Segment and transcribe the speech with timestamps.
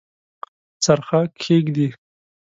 [0.83, 1.87] څرخه کښیږدي